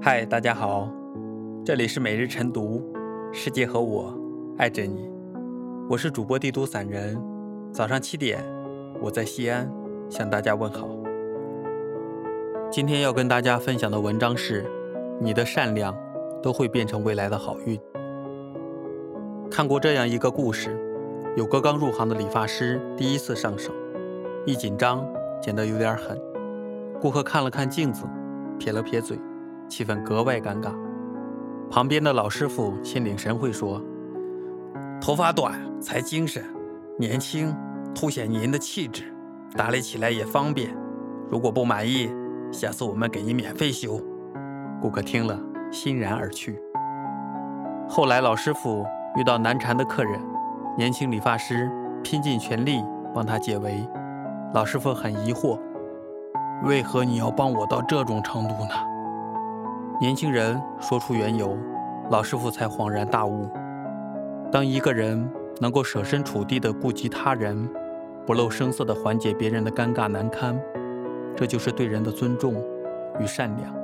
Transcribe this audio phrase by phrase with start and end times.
[0.00, 0.88] 嗨，大家好，
[1.64, 2.80] 这里是每日晨读，
[3.32, 4.16] 世界和我
[4.56, 5.10] 爱着你，
[5.90, 7.20] 我是主播帝都散人。
[7.72, 8.38] 早上七点，
[9.02, 9.68] 我在西安
[10.08, 10.88] 向大家问好。
[12.70, 14.64] 今天要跟大家分享的文章是：
[15.20, 15.92] 你的善良
[16.40, 17.78] 都会变成未来的好运。
[19.50, 20.78] 看过这样一个故事，
[21.36, 23.72] 有个刚入行的理发师第一次上手，
[24.46, 25.04] 一紧张
[25.42, 26.16] 剪得有点狠，
[27.00, 28.04] 顾客看了看镜子，
[28.60, 29.18] 撇了撇嘴。
[29.68, 30.72] 气氛格外尴尬，
[31.70, 33.82] 旁边的老师傅心领神会说
[35.00, 36.42] ：“头发短才精神，
[36.98, 37.54] 年轻
[37.94, 39.14] 凸显您的气质，
[39.56, 40.74] 打理起来也方便。
[41.30, 42.10] 如果不满意，
[42.50, 44.00] 下次我们给您免费修。”
[44.80, 45.38] 顾客听了
[45.70, 46.58] 欣然而去。
[47.88, 50.20] 后来老师傅遇到难缠的客人，
[50.76, 51.70] 年轻理发师
[52.02, 52.82] 拼尽全力
[53.14, 53.86] 帮他解围。
[54.54, 55.58] 老师傅很疑惑
[56.64, 58.70] ：“为何你要帮我到这种程度呢？”
[60.00, 61.58] 年轻人说出缘由，
[62.08, 63.50] 老师傅才恍然大悟：
[64.52, 65.28] 当一个人
[65.60, 67.68] 能够设身处地地顾及他人，
[68.24, 70.56] 不露声色地缓解别人的尴尬难堪，
[71.34, 72.54] 这就是对人的尊重
[73.18, 73.74] 与善良。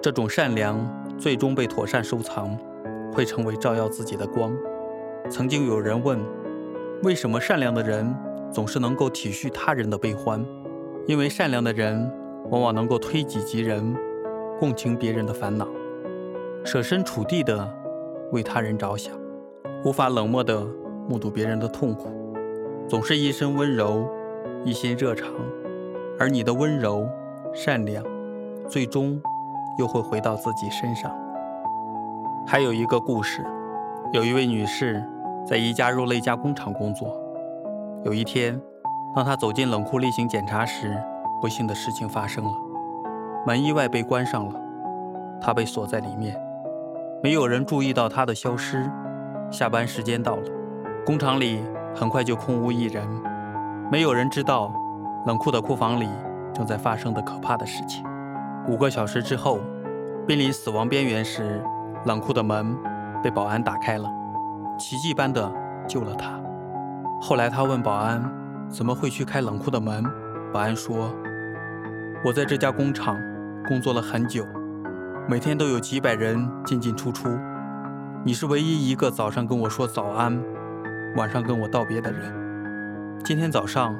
[0.00, 0.78] 这种善良
[1.18, 2.56] 最终被妥善收藏，
[3.12, 4.56] 会成为照耀自己的光。
[5.28, 6.18] 曾经有人问：
[7.02, 8.10] 为什么善良的人
[8.50, 10.42] 总是能够体恤他人的悲欢？
[11.06, 12.10] 因为善良的人
[12.48, 13.94] 往往能够推己及人。
[14.58, 15.68] 共情别人的烦恼，
[16.64, 17.72] 设身处地的
[18.32, 19.14] 为他人着想，
[19.84, 20.66] 无法冷漠的
[21.08, 22.08] 目睹别人的痛苦，
[22.88, 24.08] 总是一身温柔，
[24.64, 25.28] 一心热肠。
[26.18, 27.08] 而你的温柔、
[27.54, 28.04] 善良，
[28.68, 29.22] 最终
[29.78, 31.16] 又会回到自己身上。
[32.44, 33.44] 还有一个故事，
[34.12, 35.00] 有一位女士
[35.46, 37.16] 在一家肉类加工厂工作。
[38.04, 38.60] 有一天，
[39.14, 41.00] 当她走进冷库例行检查时，
[41.40, 42.67] 不幸的事情发生了。
[43.46, 44.60] 门意外被关上了，
[45.40, 46.38] 他被锁在里面，
[47.22, 48.90] 没有人注意到他的消失。
[49.50, 50.42] 下班时间到了，
[51.06, 51.62] 工厂里
[51.94, 53.06] 很快就空无一人，
[53.90, 54.70] 没有人知道
[55.24, 56.08] 冷库的库房里
[56.52, 58.04] 正在发生的可怕的事情。
[58.68, 59.60] 五个小时之后，
[60.26, 61.62] 濒临死亡边缘时，
[62.04, 62.76] 冷库的门
[63.22, 64.10] 被保安打开了，
[64.78, 65.50] 奇迹般的
[65.86, 66.38] 救了他。
[67.20, 68.22] 后来他问保安
[68.68, 70.04] 怎么会去开冷库的门，
[70.52, 71.10] 保安说
[72.24, 73.16] ：“我在这家工厂。”
[73.66, 74.46] 工作了很久，
[75.28, 77.28] 每天都有几百人进进出出。
[78.24, 80.42] 你是唯一一个早上跟我说早安，
[81.16, 82.32] 晚上跟我道别的人。
[83.24, 83.94] 今天早上，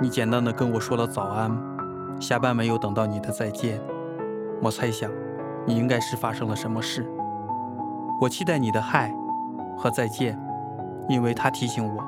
[0.00, 1.56] 你简单的跟我说了早安，
[2.18, 3.80] 下班没有等到你的再见。
[4.60, 5.08] 我猜想，
[5.66, 7.06] 你应该是发生了什么事。
[8.20, 9.14] 我期待你的嗨
[9.78, 10.36] 和再见，
[11.08, 12.02] 因为他提醒我，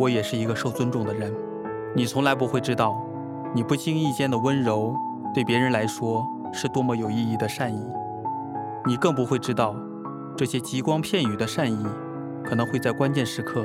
[0.00, 1.30] 我也是一个受尊重的人。
[1.94, 2.98] 你从来不会知道，
[3.54, 4.94] 你不经意间的温柔，
[5.34, 6.26] 对别人来说。
[6.50, 7.78] 是多么有意义的善意，
[8.86, 9.76] 你更不会知道，
[10.34, 11.86] 这些极光片语的善意，
[12.42, 13.62] 可能会在关键时刻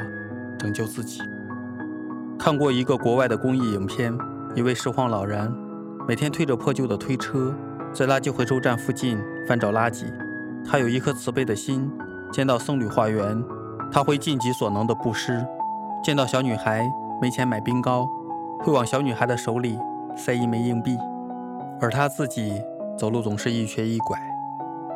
[0.60, 1.22] 拯救自己。
[2.38, 4.14] 看过一个国外的公益影片，
[4.54, 5.50] 一位拾荒老人
[6.06, 7.56] 每天推着破旧的推车，
[7.94, 9.18] 在垃圾回收站附近
[9.48, 10.04] 翻找垃圾。
[10.70, 11.90] 他有一颗慈悲的心，
[12.34, 13.42] 见到僧侣化缘，
[13.90, 15.36] 他会尽己所能的布施；
[16.04, 16.86] 见到小女孩
[17.22, 18.10] 没钱买冰糕，
[18.64, 19.78] 会往小女孩的手里
[20.16, 20.98] 塞一枚硬币，
[21.80, 22.62] 而他自己。
[22.96, 24.16] 走路总是一瘸一拐，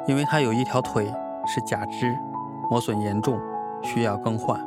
[0.08, 1.12] 因为他有一条腿
[1.48, 2.16] 是假肢，
[2.70, 3.40] 磨损严重，
[3.82, 4.64] 需要更换。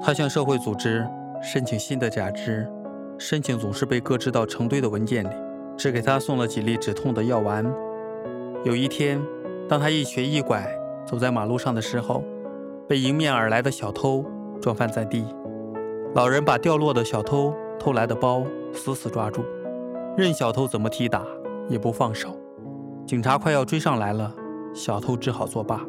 [0.00, 1.04] 他向社会组织
[1.42, 2.70] 申请新的假肢，
[3.18, 5.30] 申请总是被搁置到成堆的文件里，
[5.76, 7.66] 只给他送了几粒止痛的药丸。
[8.64, 9.20] 有一天，
[9.68, 10.64] 当他一瘸一拐
[11.04, 12.22] 走在马路上的时候，
[12.88, 14.24] 被迎面而来的小偷
[14.62, 15.26] 撞翻在地。
[16.14, 19.42] 老人把掉落的小偷偷来的包死死抓住，
[20.16, 21.24] 任小偷怎么踢打
[21.68, 22.36] 也不放手。
[23.06, 24.34] 警察快要追上来了，
[24.74, 25.80] 小偷只好作罢。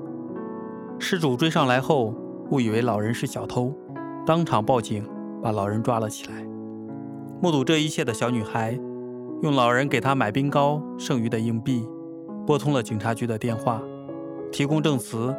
[0.99, 2.13] 失主追上来后，
[2.51, 3.73] 误以为老人是小偷，
[4.25, 5.05] 当场报警，
[5.41, 6.45] 把老人抓了起来。
[7.41, 8.77] 目睹这一切的小女孩，
[9.41, 11.87] 用老人给她买冰糕剩余的硬币，
[12.45, 13.81] 拨通了警察局的电话，
[14.51, 15.33] 提供证词，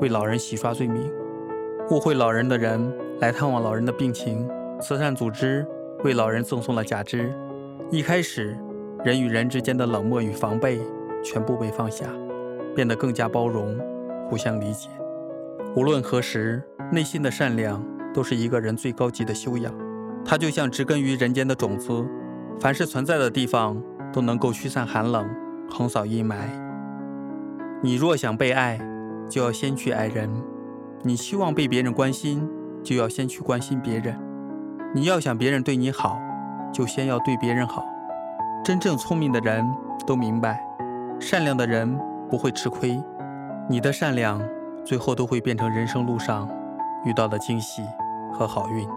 [0.00, 1.10] 为老人洗刷罪名。
[1.90, 4.48] 误会老人的人来探望老人的病情，
[4.80, 5.66] 慈善组织
[6.04, 7.32] 为老人赠送了假肢。
[7.90, 8.56] 一开始，
[9.04, 10.80] 人与人之间的冷漠与防备。
[11.22, 12.06] 全部被放下，
[12.74, 13.78] 变得更加包容，
[14.26, 14.88] 互相理解。
[15.76, 19.70] 无论何时，内心的善良都是一个人最高级的修养。
[20.24, 22.06] 它就像植根于人间的种子，
[22.58, 25.28] 凡是存在的地方都能够驱散寒冷，
[25.68, 26.36] 横扫阴霾。
[27.82, 28.80] 你若想被爱，
[29.28, 30.30] 就要先去爱人；
[31.02, 32.48] 你希望被别人关心，
[32.82, 34.16] 就要先去关心别人。
[34.92, 36.20] 你要想别人对你好，
[36.72, 37.86] 就先要对别人好。
[38.64, 39.64] 真正聪明的人
[40.04, 40.60] 都明白。
[41.20, 41.96] 善良的人
[42.28, 43.00] 不会吃亏，
[43.68, 44.42] 你的善良
[44.84, 46.48] 最后都会变成人生路上
[47.04, 47.82] 遇到的惊喜
[48.32, 48.88] 和好运。